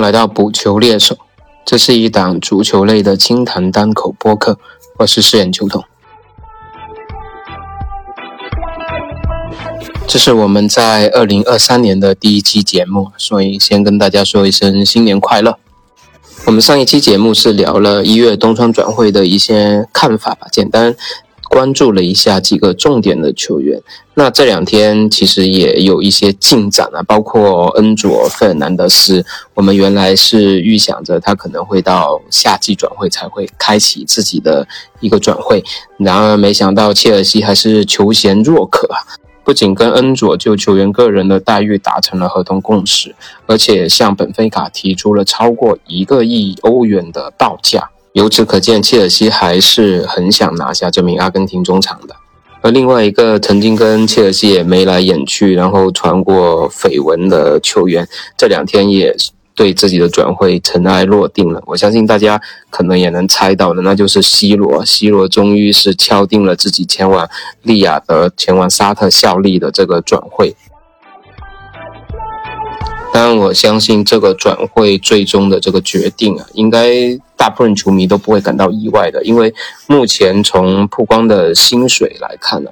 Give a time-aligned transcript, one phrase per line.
[0.00, 1.16] 来到补球猎手，
[1.64, 4.58] 这是一档足球类的清谈单口播客，
[4.98, 5.84] 我是饰演球童。
[10.06, 15.58] 这是我们在二零二三年的第一期节目，所以先跟大家说一声新年快乐。
[16.46, 20.94] 我们上一期节目是聊了一月冬窗转会的一些看法吧，简单。
[21.48, 23.80] 关注了一下几个重点的球员，
[24.14, 29.24] 那这两天其实也有一些进展啊，包括恩佐·费尔南德斯，
[29.54, 34.66] 我们原来是预想着他可能会到夏季转会才会开启自己的
[35.00, 35.64] 一个转会，
[35.98, 39.00] 然而没想到切尔西还是求贤若渴啊，
[39.42, 43.14] 不仅跟恩佐就球员个人的待遇达成了合同共识，
[43.46, 47.90] 而且向本菲卡提出了超过一个亿欧元的报价。
[48.18, 52.16] 由此可见，切尔西还是很想拿下这名阿根廷中场的。
[52.60, 59.14] 而另外一个曾经跟切尔西也眉来眼去，然后传过绯闻的球员，这两天也
[59.54, 61.62] 对自己的转会尘埃落定了。
[61.64, 64.84] 我相信大家可能也能猜到的，那就是 C 罗。
[64.84, 67.30] C 罗终于是敲定了自己前往
[67.62, 70.56] 利雅得、前往沙特效力的这个转会。
[73.12, 77.18] 当然，我相信这个转会最终的这个决定啊，应该。
[77.38, 79.54] 大部分球迷都不会感到意外的，因为
[79.86, 82.70] 目前从曝光的薪水来看呢。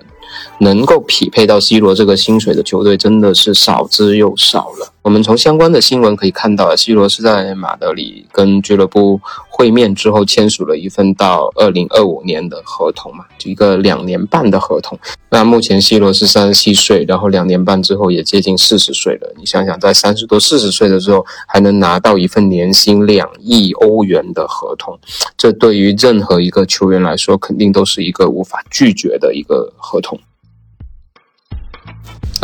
[0.58, 4.92] 能够匹配到 C 罗这个薪水的球队真的是少之又少了。
[5.06, 14.98] 我们从相关的新闻可以看到，C 罗是在马德里跟俱乐部会面之后签署了一份到二零二五年的合同嘛，就一个两年半的合同。
[15.30, 19.32] 那目前 C 罗是三十七岁，然后两年半之后也接近四十岁了。
[19.38, 24.98] 你想想，在三十多、四十岁的时候还能拿到一份年薪两亿欧元的合同，
[25.38, 30.18] 这对于任何一个球员来说，肯定都是一个无法拒绝的一个合同。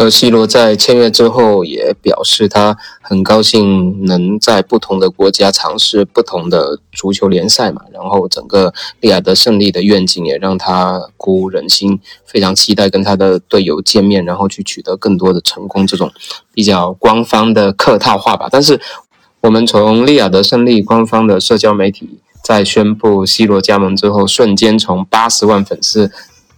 [0.02, 7.82] 而 C 罗在签约之后也表示，他很高兴能在不同的国家尝试不同的足球联赛嘛。
[7.92, 15.86] 然后整个利雅得胜利的愿景也让他鼓舞人心，非常期待跟他的队友见面，然后去取得更多的成功。
[15.86, 16.10] 这种
[16.52, 18.48] 比较官方的客套话吧。
[18.50, 18.80] 但是
[19.42, 26.10] 我们从利雅得胜利官方的社交媒体在宣布 C 罗加盟之后，瞬间从八十万粉丝。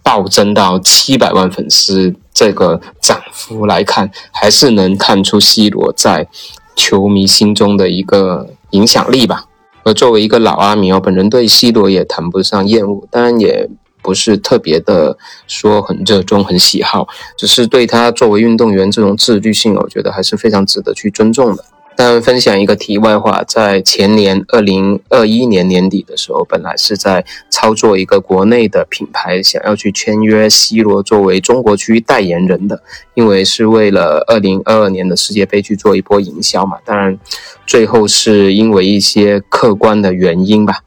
[0.05, 6.27] 暴增到七百万粉丝，这个涨幅来看，还是能看出 C 罗在
[6.75, 9.45] 球迷心中的一个影响力吧。
[9.83, 13.67] 而作为一个老阿迷，哦本人对 C 罗也谈不上厌恶，当然也
[14.03, 15.17] 不是特别的
[15.47, 21.65] 说很热衷、很喜好，只是对他作为运动员这种自律性，我觉得还是非常值得去尊重的。
[21.97, 32.81] 但分享一个题外话，在前年二零二一年年底的时候，本来是在操作一个国内的品牌，想要去签约 C 罗作为中国区代言人的，
[33.13, 36.77] 因为是为了二零二二年的世界杯去做一波营销嘛。
[36.83, 37.17] 当然，
[37.65, 40.79] 最后是因为一些客观的原因吧，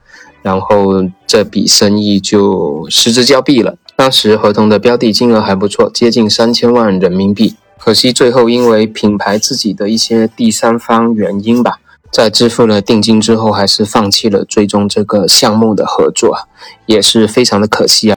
[0.43, 3.77] 然后这笔生意就失之交臂了。
[3.97, 7.57] 当时合同的标的金额还不错，接近三千万人民币。
[7.89, 11.81] 可惜最后因为品牌自己的一些第三方原因吧，
[12.13, 16.37] 在支付了定金之后，还是放弃了最终这个项目的合作，
[16.85, 18.17] 也是非常的可惜啊。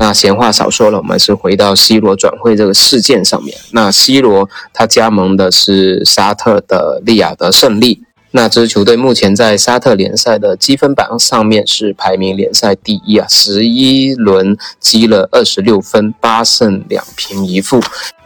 [0.00, 3.56] 那闲话少说了，我们是回到 C 罗转会这个事件上面。
[3.70, 8.02] 那 C 罗他加盟的是沙特的利雅得胜利。
[8.34, 17.78] 那支球队目前在沙特联赛的积分榜上面是排名联赛第一啊，十一轮积了二十六分，八胜两平一负，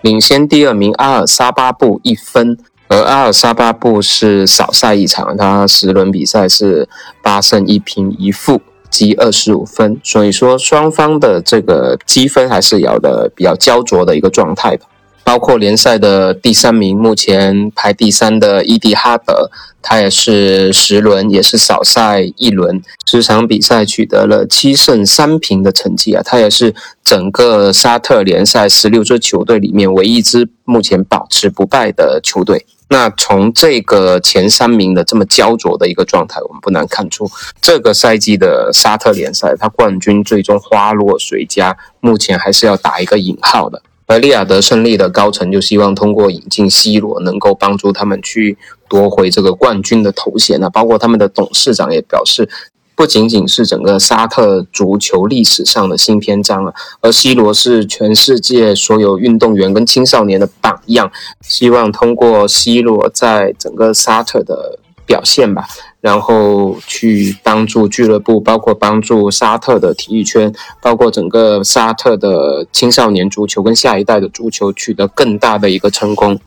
[0.02, 2.56] 领先第二名阿尔沙巴布一分。
[2.88, 6.88] 而阿尔沙巴布是少赛一场，他十轮比赛是
[7.20, 10.00] 八胜一平一负，积二十五分。
[10.04, 14.86] 所以说双方的这个积分还是有的比较焦灼的一个状态吧。
[15.26, 19.50] 包括联赛的第三名，目前排第三的伊蒂哈德，
[19.82, 32.64] 他也是十轮，也是少赛一轮，十场比赛取得了七胜三平的成绩啊，他也是整个沙特联赛十六支球队里面唯一一支目前保持不败的球队。
[32.88, 37.28] 那从这个前三名的这么焦灼的一个状态，我们不难看出，
[37.60, 43.82] 这个赛季的沙特联赛，他冠军最终花落谁家，目前还是要打一个引号的。
[44.06, 48.56] 而利雅得胜利的高层就希望通过引进 C 罗，能够帮助他们去
[48.88, 50.70] 夺回这个冠军的头衔呢。
[50.70, 52.48] 包括他们的董事长也表示，
[52.94, 61.10] 不仅仅是整个沙特足球历史上的新篇章啊，而 C 罗是全世界所有运动员跟青少年的榜样。
[61.42, 65.66] 希望通过 C 罗在整个沙特的表现吧。
[66.00, 76.38] 然后去帮助俱乐部，包括帮助沙特的体育圈，包括整个沙特的青少年足球跟下一代的足球取得更大的一个成功。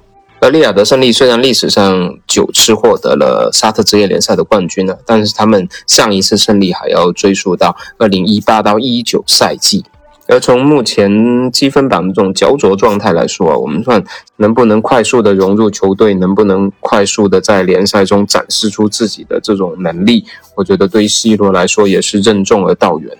[0.42, 9.84] 而利雅得胜利虽然历史上九次获得了沙特职业联赛的冠军呢，但是他们上一次胜利还要追溯到二零一八到一九赛季。
[10.30, 14.04] 而从目前积分榜的这种焦灼状态来说，我们算
[14.38, 20.24] 能不能快速的融入球队，能不能快速的在联赛中展示出自己的这种能力，
[20.56, 23.18] 我觉得对 C 罗来说也是任重而道远。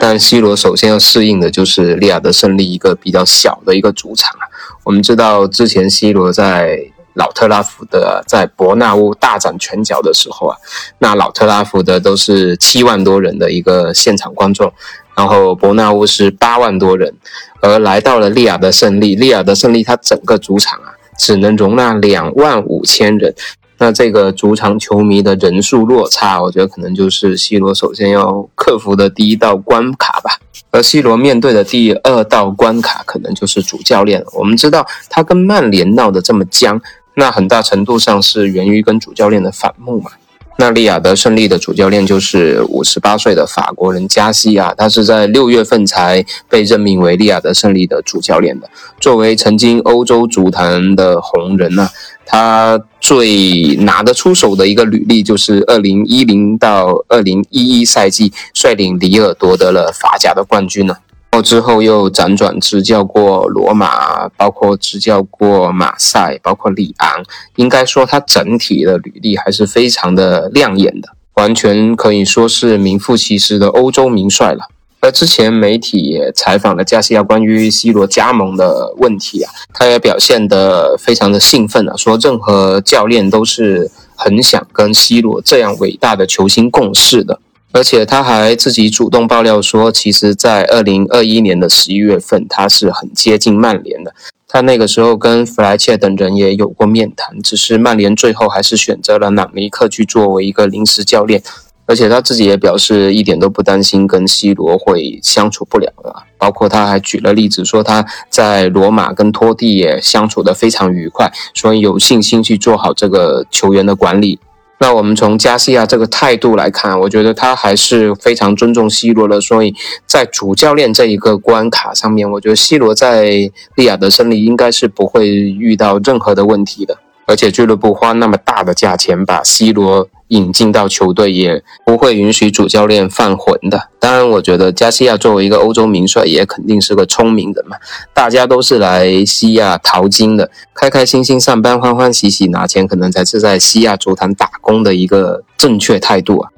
[0.00, 4.36] 但 C 罗首先要适应的就是利雅得胜利一个比较小的一个主场。
[4.82, 6.80] 我们知道之前 C 罗在
[7.14, 10.56] 老特拉福德在伯纳乌大展拳脚的时候啊，
[10.98, 14.72] 那老特拉福德都是七万多人的一个现场观众，
[15.14, 17.12] 然后伯纳乌是八万多人，
[17.60, 23.34] 而来到了利雅得胜利，利雅得胜利它整个主场啊只能容纳两万五千人，
[23.76, 30.38] 那这个主场球迷的人数落差，我觉得可能就是 C 罗首先要克服的第一道关卡吧。
[30.70, 34.24] 而 C 罗面对的第二道关卡，可能就是主教练。
[34.32, 36.80] 我们知道他跟曼联闹得这么僵。
[37.14, 40.10] 那很大程度上是源于跟主教练的反目嘛。
[40.58, 48.68] 那利雅得胜利的主教练就是五十八岁的法国人加西亚，他是在六月份才被任命为利雅得胜利的主教练的。
[49.00, 51.88] 作为曾经欧洲足坛的红人呢，
[52.26, 60.94] 他最拿得出手的一个履历就是二零一零到二零一一赛季率领里尔夺得了法甲的冠军呢。
[61.40, 67.24] 之后又辗转执教过罗马，包括执教过马赛，包括里昂。
[67.56, 74.68] 应该说他整体的履历还是非常的亮眼的，完全可以说是名副其实的欧洲名帅了。
[75.00, 87.40] 而之前媒体也采访了加西亚关于 C 罗加盟的问题啊，他也表现得非常的兴奋啊，说任何教练都是很想跟 C 罗这样伟大的球星共事的。
[87.72, 94.14] 而且他还自己主动爆料说，其实，在二零二一年的十一月份，他是很接近曼联的。
[94.46, 101.42] 他那个时候跟弗莱切等人也有过面谈，只是曼联最后还是选择了朗尼克去作为一个临时教练。
[101.84, 106.24] 而且他自己也表示，一点都不担心跟 C 罗会相处不了了。
[106.38, 114.38] 包括他还举了例子，说他在罗马跟托蒂也相处得非常愉快，所以有信心去做好这个球员的管理。
[114.82, 119.72] 那我们从加西亚这个态度来看，我觉得他还是非常尊重 C 罗的，所以
[120.06, 126.98] 在主教练这一个关卡上面，我觉得 C 罗在利雅得胜利应该是不会遇到任何的问题的。
[127.28, 133.90] 而且俱乐部花那么大的价钱把 C 罗引进到球队，也不会允许主教练犯浑的。
[134.00, 137.76] 当然，我觉得加西亚作为一个欧洲名帅，也肯定是个聪明人嘛。
[138.14, 146.48] 大家都是来西亚淘金的，开开心心上班，欢欢喜喜拿钱，可能才是在西亚足坛打工的一个正确态度啊。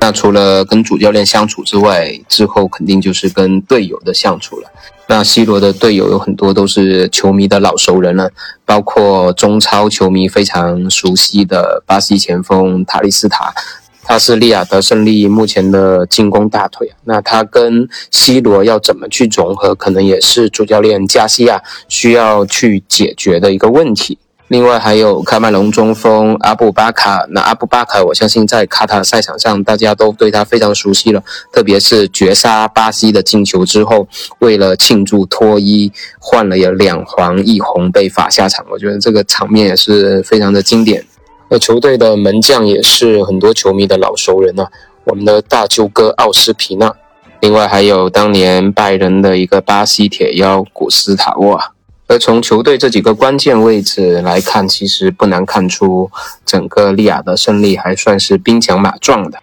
[0.00, 4.70] 那除了跟主教练相处之外，之后肯定就是跟队友的相处了。
[5.08, 8.30] 那 C 罗的队友有很多都是球迷的老熟人了，
[8.64, 13.54] 包括中超球迷非常熟悉的巴西前锋塔利斯塔，
[14.02, 16.92] 他是利亚德胜利目前的进攻大腿。
[17.04, 24.18] 那他跟 C 罗要怎么去融合，可能也是主教练加西亚需要去解决的一个问题。
[24.48, 31.20] 另外还有喀麦隆中锋阿布巴卡，那阿布巴卡，我相信在卡塔赛场上大家都对他非常熟悉了，
[31.52, 34.06] 特别是绝杀巴西的进球之后，
[34.38, 41.04] 为了庆祝脱衣换了有两黄一红被罚下场，我觉得这个场面也是非常的经典。
[41.48, 44.68] 那球队的门将也是很多球迷的老熟人啊，
[45.04, 46.94] 我们的大舅哥奥斯皮纳，
[47.40, 51.60] 另外还有当年拜仁的一个巴西铁腰古斯塔沃。
[52.08, 56.10] 而从球队这几个关键位置来看，其实不难看出，
[56.44, 59.42] 整个利雅的胜利还算是兵强马壮的。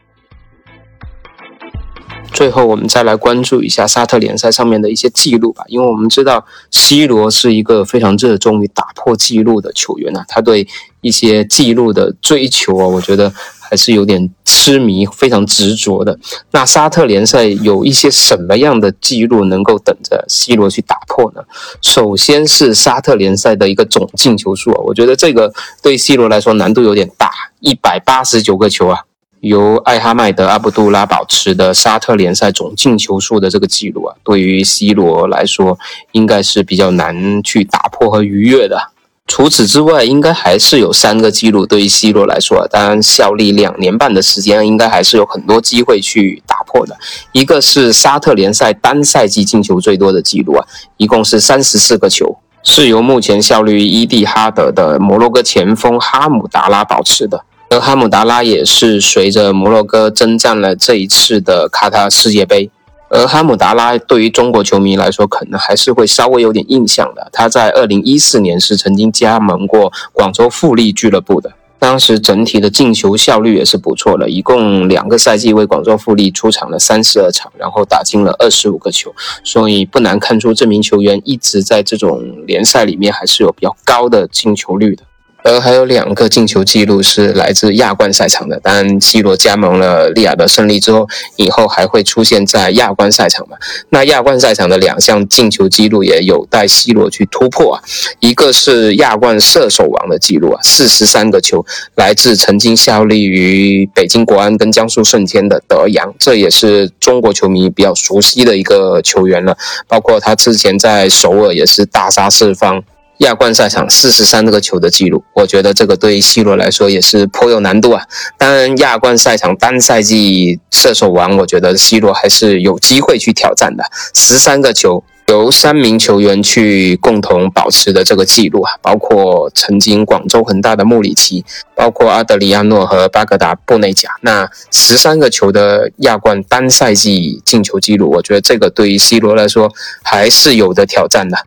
[2.34, 10.68] 最后，我们再来关注一下沙特联赛上面的一些记录吧，因为我们知道 C 罗是一个非常热衷于打破记录的球员啊，他对
[11.02, 13.32] 一些记录的追求啊，我觉得。
[13.66, 16.20] 还是有点痴迷，非常执着的。
[16.52, 21.42] 那沙特联赛有一些什么样的记录能够等着 C 罗去打破呢？
[21.82, 29.00] 首先是沙特联赛的一个总进球数啊，我觉得这个对 C 罗来说难度有点大，一百八十九个球啊，
[29.44, 35.78] 由艾哈迈德·阿卜杜拉保持的沙特联赛总进球数的这个记录啊，对于 C 罗来说
[36.14, 38.92] 应该是比较难去打破和逾越的。
[39.28, 46.96] 除此之外，应该还是有三个记录，对于 C 罗来说，当然效力两年半的时间，应该还是有很多机会去打破的。
[47.34, 57.44] 一个是沙特联赛单赛季进球最多的记录啊，一共是三十四个球，是由目前效力于伊蒂哈德的摩洛哥前锋哈姆达拉保持的。
[57.70, 62.70] 而哈姆达拉也是随着摩洛哥征战了这一次的卡塔世界杯。
[63.10, 67.30] 而哈姆达拉对于中国球迷来说，可能还是会稍微有点印象的。
[67.32, 85.04] 他在二零一四年是曾经加盟过广州富力俱乐部的，当时整体的进球效率也是不错的，一共两个赛季为广州富力出场了三十二场，然后打进了二十五个球，所以不难看出这名球员一直在这种联赛里面还是有比较高的进球率的。
[85.44, 88.60] 而还有两个进球记录是来自亚冠赛场的。
[88.62, 93.58] 当然，C 罗加盟了利雅得胜利之后，以后还会出现在亚冠赛场嘛？
[93.90, 97.84] 那亚冠赛场的两项进球记录也有待 C 罗去突破啊。
[98.20, 109.58] 一个是亚冠射手王的记录啊，四十三个球，来自曾经效力于北京国安跟江苏舜天的德阳，这也是中国球迷比较熟悉的一个球员了。
[109.88, 112.84] 包括他之前在首尔也是大杀四方。
[113.24, 118.04] 亚冠赛场四十三个球的记录，我觉得这个对 C 罗来说也是颇有难度啊。
[118.38, 123.86] 当然，亚冠赛场单赛季射手王，我觉得 C 罗还是有机会去挑战的。
[124.14, 134.10] 十三个球由三名球员去共同保持的这个记录啊，包括曾经广州恒大的穆里奇，包括阿德里亚诺和巴格达布内贾。
[134.20, 139.72] 那十三个球的亚冠单赛季进球记录，我觉得这个对于 C 罗来说
[140.04, 141.38] 还是有的挑战的。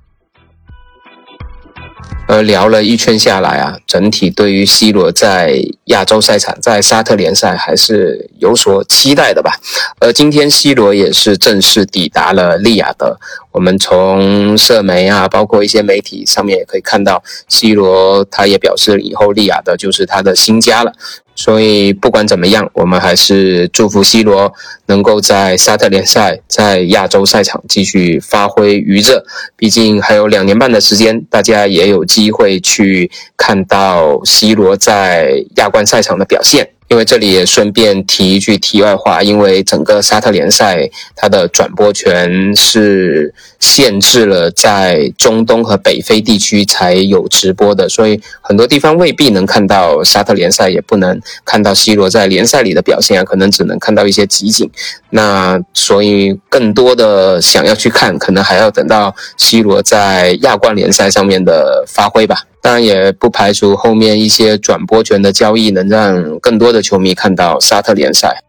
[2.29, 9.53] 而聊了一圈下来啊，整体对于 C 罗在亚洲赛场，在沙特联赛还是有所期待的吧。
[10.01, 13.19] 而今天 C 罗也是正式抵达了利雅得。
[13.53, 20.93] 我们从社媒啊，包括一些媒体上面也可以看到，C 罗他也表示以后利雅得就是他的新家了。
[21.37, 24.53] 所以不管怎么样，我们还是祝福 C 罗
[24.87, 29.25] 能够在沙特联赛、在亚洲赛场继续发挥余热。
[29.55, 36.71] 毕竟还有两年半的时间，大家也有机会去看到 C 罗在亚冠赛场的表现。
[36.89, 54.71] 因为这里也顺便提一句题外话，因为整个沙特联赛它的转播权是限制了在中东和北非地区才有直播的，所以很多地方未必能看到沙特联赛，也不能看到 C 罗在联赛里的表现啊，可能只能看到一些集锦。
[55.11, 62.45] 那所以更多的想要去看，可能还要等到 C 罗在亚冠联赛上面的发挥吧。
[62.67, 68.43] 当然也不排除后面一些转播权的交易能让更多的球迷看到沙特联赛。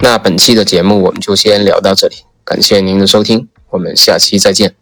[0.00, 4.74] 那本期的节目我们就先聊到这里，感谢您的收听，我们下期再见。